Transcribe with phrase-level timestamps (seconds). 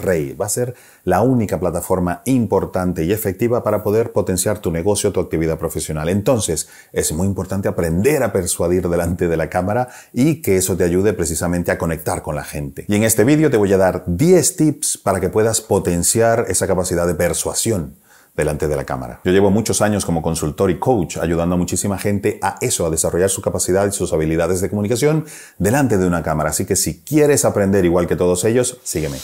[0.00, 0.74] rey, va a ser
[1.04, 6.08] la única plataforma importante y efectiva para poder potenciar tu negocio, tu actividad profesional.
[6.08, 10.84] Entonces, es muy importante aprender a persuadir delante de la cámara y que eso te
[10.84, 12.84] ayude precisamente a conectar con la gente.
[12.88, 16.66] Y en este vídeo te voy a dar 10 tips para que puedas potenciar esa
[16.66, 17.96] capacidad de persuasión
[18.34, 19.20] delante de la cámara.
[19.24, 22.90] Yo llevo muchos años como consultor y coach ayudando a muchísima gente a eso, a
[22.90, 25.26] desarrollar su capacidad y sus habilidades de comunicación
[25.58, 26.50] delante de una cámara.
[26.50, 29.18] Así que si quieres aprender igual que todos ellos, sígueme.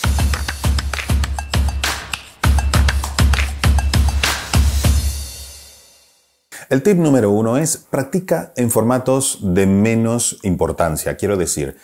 [6.68, 11.16] El tip número uno es practica en formatos de menos importancia.
[11.16, 11.78] Quiero decir,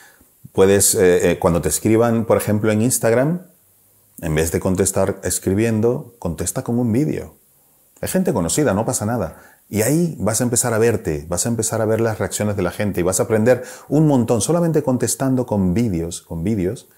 [0.53, 3.47] puedes, eh, eh, cuando te escriban, por ejemplo, en Instagram,
[4.21, 7.35] en vez de contestar escribiendo, contesta con un vídeo.
[8.03, 9.39] Hay gente conocida, no pasa nada.
[9.71, 12.63] Y ahí vas a empezar a verte, vas a empezar a ver las reacciones de
[12.63, 16.89] la gente y vas a aprender un montón solamente contestando con vídeos, con vídeos,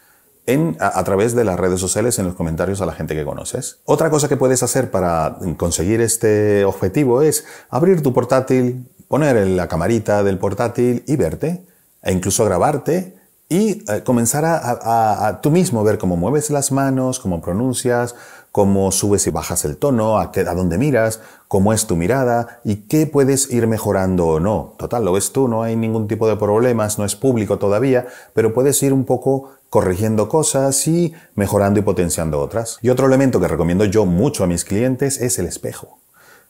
[0.47, 3.81] en, a, través de las redes sociales, en los comentarios a la gente que conoces.
[3.85, 9.69] Otra cosa que puedes hacer para conseguir este objetivo es abrir tu portátil, poner la
[9.69, 11.67] camarita del portátil y verte,
[12.03, 13.17] e incluso grabarte
[13.49, 18.15] y eh, comenzar a, a, tú mismo ver cómo mueves las manos, cómo pronuncias,
[18.57, 22.61] cómo subes y bajas el tono, a, qué, a dónde miras, cómo es tu mirada
[22.65, 24.75] y qué puedes ir mejorando o no.
[24.79, 28.55] Total, lo ves tú, no hay ningún tipo de problemas, no es público todavía, pero
[28.55, 32.79] puedes ir un poco corrigiendo cosas y mejorando y potenciando otras.
[32.83, 35.99] Y otro elemento que recomiendo yo mucho a mis clientes es el espejo.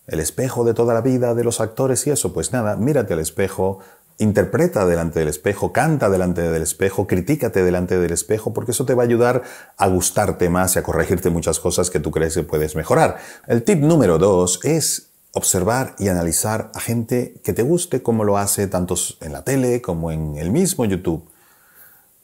[0.07, 3.21] El espejo de toda la vida de los actores y eso, pues nada, mírate al
[3.21, 3.81] espejo,
[4.19, 8.95] interpreta delante del espejo, canta delante del espejo, critícate delante del espejo, porque eso te
[8.95, 9.43] va a ayudar
[9.77, 13.19] a gustarte más y a corregirte muchas cosas que tú crees que puedes mejorar.
[13.47, 18.39] El tip número dos es observar y analizar a gente que te guste como lo
[18.39, 21.29] hace tanto en la tele como en el mismo YouTube.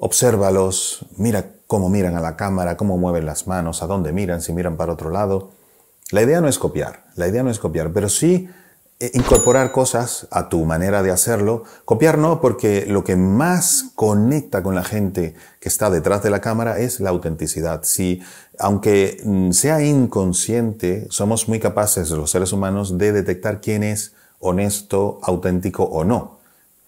[0.05, 4.53] Obsérvalos, mira cómo miran a la cámara, cómo mueven las manos, a dónde miran, si
[4.53, 5.53] miran para otro lado.
[6.11, 8.49] La idea no es copiar, la idea no es copiar, pero sí
[8.99, 11.63] eh, incorporar cosas a tu manera de hacerlo.
[11.85, 16.41] Copiar no, porque lo que más conecta con la gente que está detrás de la
[16.41, 17.85] cámara es la autenticidad.
[17.85, 18.21] Si,
[18.59, 25.21] aunque mm, sea inconsciente, somos muy capaces los seres humanos de detectar quién es honesto,
[25.23, 26.42] auténtico o no.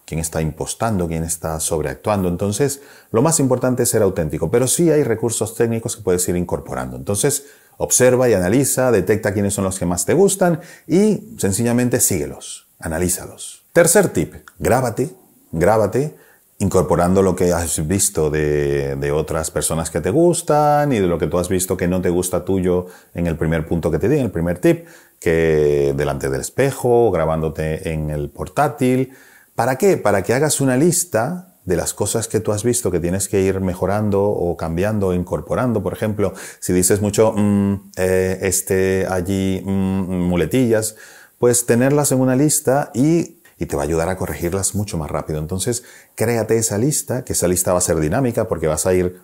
[0.05, 2.27] Quién está impostando, quién está sobreactuando.
[2.27, 6.35] Entonces, lo más importante es ser auténtico, pero sí hay recursos técnicos que puedes ir
[6.35, 6.95] incorporando.
[6.95, 7.45] Entonces,
[7.77, 13.63] Observa y analiza, detecta quiénes son los que más te gustan y sencillamente síguelos, analízalos.
[13.73, 15.09] Tercer tip, grábate,
[15.51, 16.15] grábate
[16.57, 21.17] incorporando lo que has visto de, de, otras personas que te gustan y de lo
[21.17, 24.07] que tú has visto que no te gusta tuyo en el primer punto que te
[24.07, 24.87] di, en el primer tip,
[25.19, 29.11] que delante del espejo, grabándote en el portátil.
[29.55, 29.97] ¿Para qué?
[29.97, 33.41] Para que hagas una lista de las cosas que tú has visto que tienes que
[33.41, 35.81] ir mejorando o cambiando o incorporando.
[35.81, 40.95] Por ejemplo, si dices mucho mm, eh, este allí mm, muletillas,
[41.39, 45.09] pues tenerlas en una lista y, y te va a ayudar a corregirlas mucho más
[45.09, 45.39] rápido.
[45.39, 45.83] Entonces,
[46.15, 49.19] créate esa lista, que esa lista va a ser dinámica porque vas a ir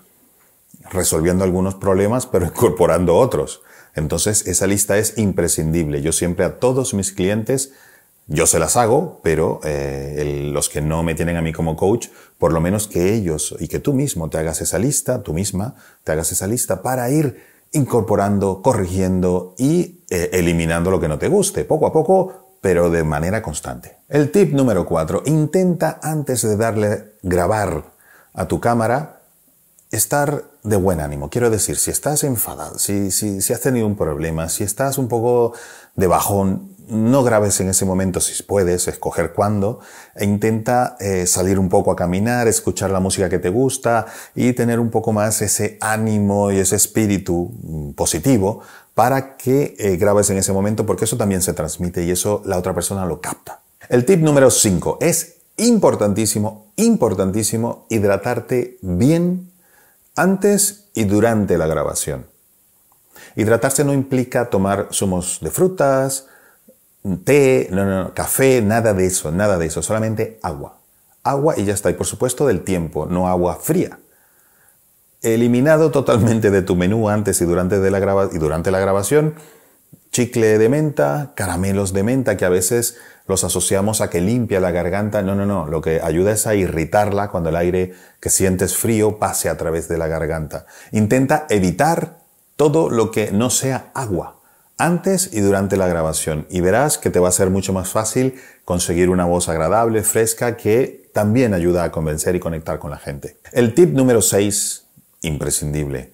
[0.91, 3.61] resolviendo algunos problemas, pero incorporando otros.
[3.95, 6.01] Entonces, esa lista es imprescindible.
[6.01, 7.73] Yo siempre a todos mis clientes
[8.27, 12.07] yo se las hago, pero eh, los que no me tienen a mí como coach,
[12.37, 15.75] por lo menos que ellos y que tú mismo te hagas esa lista, tú misma
[16.03, 17.43] te hagas esa lista para ir
[17.73, 23.03] incorporando, corrigiendo y eh, eliminando lo que no te guste, poco a poco, pero de
[23.03, 23.97] manera constante.
[24.07, 27.91] El tip número cuatro, intenta antes de darle grabar
[28.33, 29.21] a tu cámara,
[29.89, 31.29] estar de buen ánimo.
[31.29, 35.07] Quiero decir, si estás enfadado, si, si, si has tenido un problema, si estás un
[35.07, 35.53] poco
[35.95, 39.79] de bajón, no grabes en ese momento si puedes, escoger cuándo,
[40.13, 44.51] e intenta eh, salir un poco a caminar, escuchar la música que te gusta y
[44.53, 48.61] tener un poco más ese ánimo y ese espíritu mm, positivo
[48.93, 52.57] para que eh, grabes en ese momento, porque eso también se transmite y eso la
[52.57, 53.61] otra persona lo capta.
[53.87, 59.49] El tip número 5 es importantísimo, importantísimo hidratarte bien
[60.15, 62.25] antes y durante la grabación.
[63.35, 66.27] Hidratarse no implica tomar zumos de frutas,
[67.23, 70.77] té, no, no, café, nada de eso, nada de eso, solamente agua.
[71.23, 71.89] Agua y ya está.
[71.89, 73.99] Y por supuesto del tiempo, no agua fría.
[75.21, 79.35] Eliminado totalmente de tu menú antes y durante, de la y durante la grabación,
[80.11, 84.71] chicle de menta, caramelos de menta que a veces los asociamos a que limpia la
[84.71, 85.21] garganta.
[85.21, 85.67] No, no, no.
[85.67, 89.87] Lo que ayuda es a irritarla cuando el aire que sientes frío pase a través
[89.87, 90.65] de la garganta.
[90.91, 92.17] Intenta evitar
[92.55, 94.40] todo lo que no sea agua
[94.81, 98.41] antes y durante la grabación y verás que te va a ser mucho más fácil
[98.65, 103.37] conseguir una voz agradable, fresca, que también ayuda a convencer y conectar con la gente.
[103.51, 104.85] El tip número 6,
[105.21, 106.13] imprescindible.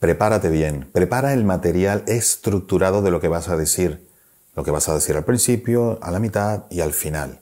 [0.00, 4.06] prepárate bien, prepara el material estructurado de lo que vas a decir,
[4.54, 7.40] lo que vas a decir al principio, a la mitad y al final.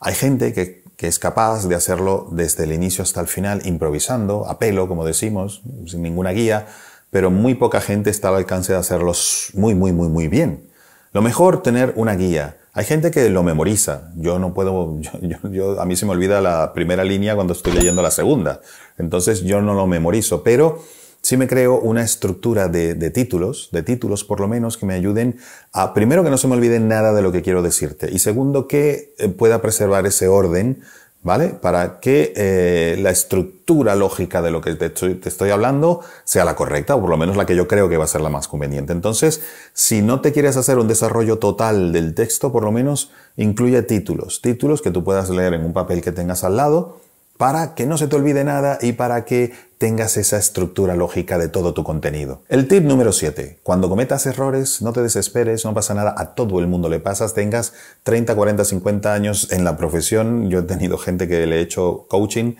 [0.00, 4.60] Hay gente que, es capaz de hacerlo desde el inicio hasta el final, improvisando, a
[4.60, 6.68] pelo, como decimos, sin ninguna guía,
[7.12, 9.12] pero muy poca gente está al alcance de hacerlo
[9.52, 10.62] muy, muy, muy, muy bien.
[11.12, 12.56] Lo mejor tener una guía.
[12.72, 14.10] Hay gente que lo memoriza.
[14.16, 14.98] Yo no puedo,
[15.50, 18.62] yo, a mí se me olvida la primera línea cuando estoy leyendo la segunda.
[18.96, 20.82] Entonces yo no lo memorizo, pero
[21.20, 25.36] sí me creo una estructura de, títulos, de títulos por lo menos, que me ayuden
[25.74, 28.66] a, primero, que no se me olvide nada de lo que quiero decirte, y segundo,
[28.66, 30.80] que eh, pueda preservar ese orden,
[31.22, 31.48] ¿vale?
[31.48, 36.44] Para que eh, la estructura lógica de lo que te estoy, te estoy, hablando sea
[36.44, 38.28] la correcta, o por lo menos la que yo creo que va a ser la
[38.28, 38.92] más conveniente.
[38.92, 39.42] Entonces,
[39.72, 44.42] si no te quieres hacer un desarrollo total del texto, por lo menos incluye títulos,
[44.42, 46.98] títulos que tú puedas leer en un papel que tengas al lado,
[47.36, 51.48] para que no se te olvide nada y para que tengas esa estructura lógica de
[51.48, 52.42] todo tu contenido.
[52.48, 53.58] El tip número 7.
[53.64, 57.34] Cuando cometas errores, no te desesperes, no pasa nada, a todo el mundo le pasas,
[57.34, 57.72] tengas
[58.04, 60.50] 30, 40, 50 años en la profesión.
[60.50, 62.54] Yo he tenido gente que le he hecho coaching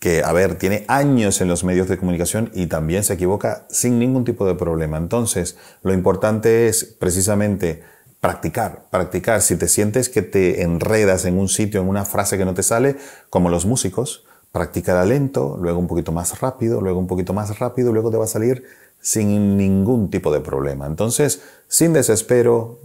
[0.00, 3.98] que, a ver, tiene años en los medios de comunicación y también se equivoca sin
[3.98, 4.96] ningún tipo de problema.
[4.96, 7.82] Entonces, lo importante es precisamente
[8.20, 9.42] practicar, practicar.
[9.42, 12.62] Si te sientes que te enredas en un sitio, en una frase que no te
[12.62, 12.96] sale,
[13.30, 17.92] como los músicos, practicará lento, luego un poquito más rápido, luego un poquito más rápido,
[17.92, 18.64] luego te va a salir
[19.00, 20.86] sin ningún tipo de problema.
[20.86, 22.80] Entonces, sin desespero,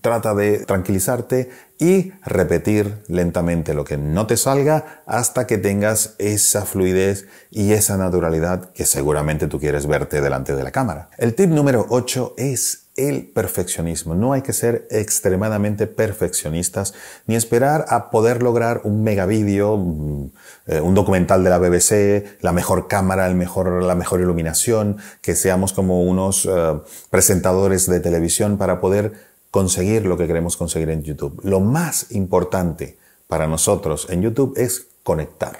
[0.00, 6.64] trata de tranquilizarte y repetir lentamente lo que no te salga hasta que tengas esa
[6.64, 11.10] fluidez y esa naturalidad que seguramente tú quieres verte delante de la cámara.
[11.18, 14.14] El tip número 8 es el perfeccionismo.
[14.14, 16.94] No hay que ser extremadamente perfeccionistas
[17.26, 20.30] ni esperar a poder lograr un mega vídeo, mm,
[20.66, 25.34] eh, un documental de la BBC, la mejor cámara, el mejor, la mejor iluminación, que
[25.34, 26.80] seamos como unos eh,
[27.10, 29.12] presentadores de televisión para poder
[29.50, 31.40] conseguir lo que queremos conseguir en YouTube.
[31.44, 32.98] Lo más importante
[33.28, 35.58] para nosotros en YouTube es conectar.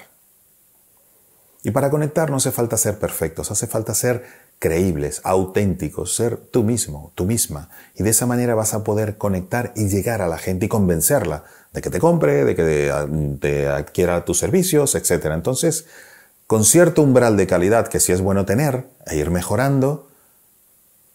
[1.63, 4.23] Y para conectar no hace falta ser perfectos, hace falta ser
[4.59, 7.69] creíbles, auténticos, ser tú mismo, tú misma.
[7.95, 11.43] Y de esa manera vas a poder conectar y llegar a la gente y convencerla
[11.73, 15.25] de que te compre, de que te adquiera tus servicios, etc.
[15.33, 15.85] Entonces,
[16.47, 20.09] con cierto umbral de calidad que sí es bueno tener e ir mejorando,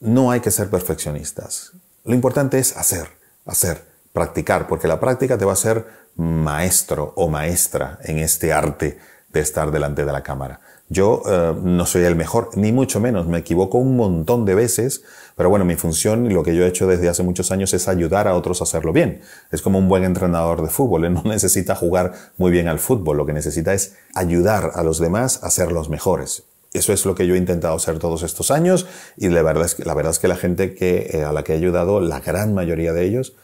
[0.00, 1.72] no hay que ser perfeccionistas.
[2.04, 3.08] Lo importante es hacer,
[3.46, 3.82] hacer,
[4.12, 8.98] practicar, porque la práctica te va a ser maestro o maestra en este arte
[9.32, 10.60] de estar delante de la cámara.
[10.92, 15.04] Yo eh, no soy el mejor, ni mucho menos, me equivoco un montón de veces,
[15.36, 17.86] pero bueno, mi función y lo que yo he hecho desde hace muchos años es
[17.86, 19.20] ayudar a otros a hacerlo bien.
[19.52, 23.18] Es como un buen entrenador de fútbol, él no necesita jugar muy bien al fútbol,
[23.18, 26.42] lo que necesita es ayudar a los demás a ser los mejores.
[26.72, 30.18] Eso es lo que yo he intentado hacer todos estos años y la verdad es
[30.18, 33.34] que la, gente que, eh, a la que he ayudado, la gran mayoría de ellos,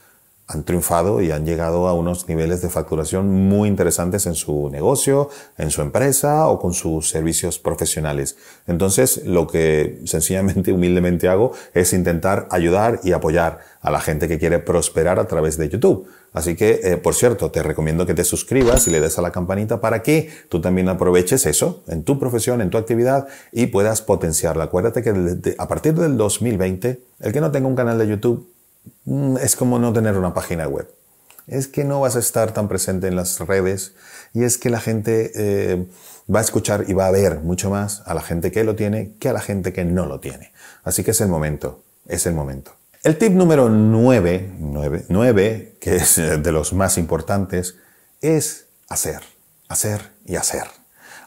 [0.49, 5.29] han triunfado y han llegado a unos niveles de facturación muy interesantes en su negocio,
[5.59, 8.37] en su empresa o con sus servicios profesionales.
[8.69, 14.39] Entonces, lo que sencillamente, humildemente hago es intentar ayudar y apoyar a la gente que
[14.39, 16.09] quiere prosperar a través de YouTube.
[16.33, 19.33] Así que, eh, por cierto, te recomiendo que te suscribas y le des a la
[19.33, 24.03] campanita para que tú también aproveches eso en tu profesión, en tu actividad y puedas
[24.03, 24.65] potenciarla.
[24.65, 28.56] Acuérdate que a partir del 2020, el que no tenga un canal de YouTube
[29.41, 30.89] es como no tener una página web.
[31.47, 33.95] Es que no vas a estar tan presente en las redes
[34.35, 35.87] y es que la gente eh,
[36.33, 39.15] va a escuchar y va a ver mucho más a la gente que lo tiene
[39.21, 40.53] que a la gente que no lo tiene.
[40.83, 42.73] Así que es el momento, es el momento.
[43.05, 44.55] El tip número 9,
[45.09, 47.77] 9, que es de los más importantes,
[48.21, 49.21] es hacer,
[49.69, 50.65] hacer y hacer.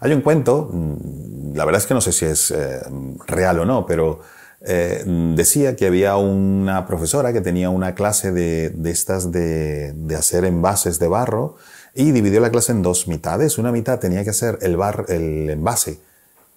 [0.02, 2.82] Hay un cuento, mm, la verdad es que no sé si es eh,
[3.28, 4.20] real o no, pero
[4.62, 5.04] eh,
[5.36, 11.08] decía que había una profesora que tenía una clase de, estas de, hacer envases de
[11.08, 11.56] barro
[11.96, 13.58] y dividió la clase en dos mitades.
[13.58, 16.00] Una mitad tenía que hacer el, bar, el envase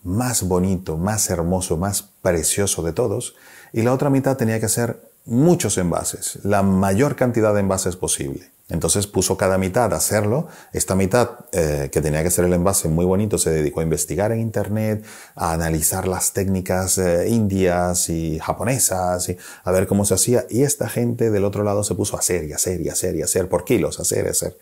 [0.05, 3.35] más bonito, más hermoso, más precioso de todos
[3.73, 8.52] y la otra mitad tenía que hacer muchos envases, la mayor cantidad de envases posible.
[8.73, 10.49] Entonces puso cada mitad a hacerlo.
[10.73, 14.33] Esta mitad, eh, que tenía que ser el envase muy bonito, se dedicó a investigar
[14.33, 20.15] en Internet, a analizar las técnicas eh, indias y japonesas, y a ver cómo se
[20.15, 20.47] hacía.
[20.49, 23.23] Y esta gente del otro lado se puso a hacer y hacer y hacer y
[23.23, 24.57] hacer por kilos, hacer y hacer.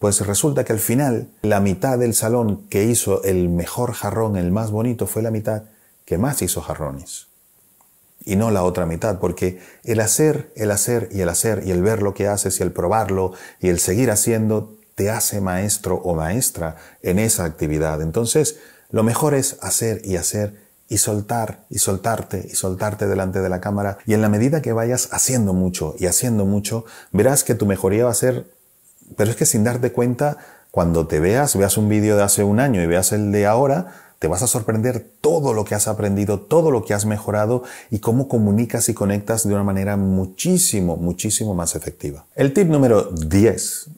[0.00, 4.50] Pues resulta que al final, la mitad del salón que hizo el mejor jarrón, el
[4.50, 5.62] más bonito, fue la mitad
[6.04, 7.31] que más hizo jarrones
[8.24, 11.82] y no la otra mitad, porque el hacer, el hacer y el hacer y el
[11.82, 16.14] ver lo que haces y el probarlo y el seguir haciendo te hace maestro o
[16.14, 18.02] maestra en esa actividad.
[18.02, 18.58] Entonces,
[18.90, 23.60] lo mejor es hacer y hacer y soltar y soltarte y soltarte delante de la
[23.60, 23.98] cámara.
[24.06, 28.04] Y en la medida que vayas haciendo mucho y haciendo mucho, verás que tu mejoría
[28.04, 28.50] va a ser,
[29.16, 30.36] pero es que sin darte cuenta,
[30.70, 34.11] cuando te veas, veas un vídeo de hace un año y veas el de ahora,
[34.22, 37.98] te vas a sorprender todo lo que has aprendido, todo lo que has mejorado y
[37.98, 42.24] cómo comunicas y conectas de una manera muchísimo, muchísimo más efectiva.
[42.36, 43.90] El tip número 10,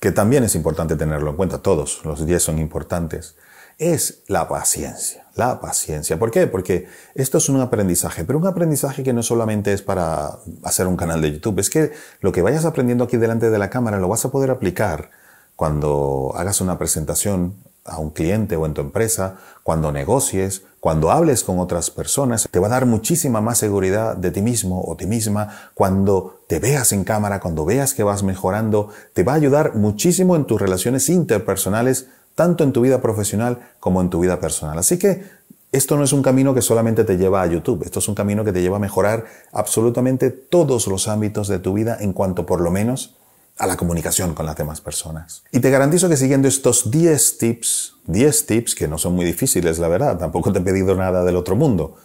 [0.00, 3.36] que también es importante tenerlo en cuenta, todos los 10 son importantes,
[3.76, 5.26] es la paciencia.
[5.34, 6.18] La paciencia.
[6.18, 6.46] ¿Por qué?
[6.46, 10.96] Porque esto es un aprendizaje, pero un aprendizaje que no solamente es para hacer un
[10.96, 11.92] canal de YouTube, es que
[12.22, 15.10] lo que vayas aprendiendo aquí delante de la cámara lo vas a poder aplicar
[15.54, 21.42] cuando hagas una presentación a un cliente o en tu empresa, cuando negocies, cuando hables
[21.42, 25.06] con otras personas, te va a dar muchísima más seguridad de ti mismo o ti
[25.06, 29.74] misma, cuando te veas en cámara, cuando veas que vas mejorando, te va a ayudar
[29.74, 34.78] muchísimo en tus relaciones interpersonales, tanto en tu vida profesional como en tu vida personal.
[34.78, 35.24] Así que
[35.72, 38.44] esto no es un camino que solamente te lleva a YouTube, esto es un camino
[38.44, 42.60] que te lleva a mejorar absolutamente todos los ámbitos de tu vida en cuanto por
[42.60, 43.16] lo menos
[43.58, 45.42] a la comunicación con las demás personas.
[45.50, 49.78] Y te garantizo que siguiendo estos 10 tips, 10 tips que no son muy difíciles,
[49.78, 51.96] la verdad, tampoco te he pedido nada del otro mundo,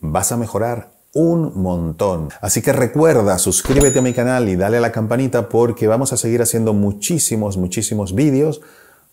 [0.00, 2.30] vas a mejorar un montón.
[2.40, 6.16] Así que recuerda, suscríbete a mi canal y dale a la campanita porque vamos a
[6.16, 8.62] seguir haciendo muchísimos, muchísimos vídeos,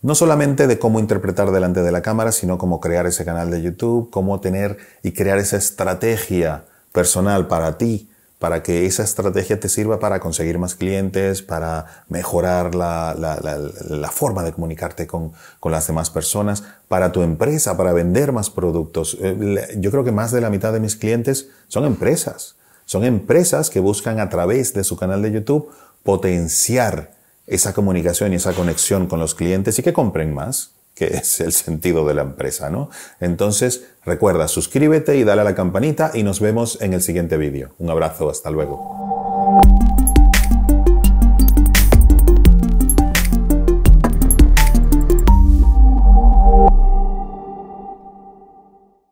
[0.02, 3.62] no solamente de cómo interpretar delante de la cámara, sino cómo crear ese canal de
[3.62, 8.11] YouTube, cómo tener y crear esa estrategia personal para ti
[8.42, 14.52] para que esa estrategia te sirva para conseguir más clientes, para mejorar la, forma de
[14.52, 19.16] comunicarte con, con, las demás personas, para tu empresa, para vender más productos.
[19.22, 22.56] Eh, yo creo que más de la mitad de mis clientes son empresas.
[22.86, 25.70] Son empresas que buscan a través de su canal de YouTube
[26.02, 27.12] potenciar
[27.46, 30.72] esa comunicación y esa conexión con los clientes y que compren más
[31.02, 32.92] que es el sentido de la empresa, ¿no?
[33.20, 37.72] Entonces, recuerda, suscríbete y dale a la campanita y nos vemos en el siguiente vídeo.
[37.80, 39.11] Un abrazo, hasta luego.